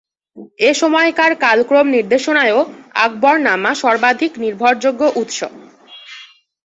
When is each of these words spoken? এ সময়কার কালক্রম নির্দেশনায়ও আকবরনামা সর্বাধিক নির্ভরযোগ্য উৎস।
এ 0.59 0.71
সময়কার 0.81 1.31
কালক্রম 1.43 1.85
নির্দেশনায়ও 1.95 2.59
আকবরনামা 3.01 3.71
সর্বাধিক 3.83 4.31
নির্ভরযোগ্য 4.43 5.01
উৎস। 5.21 5.39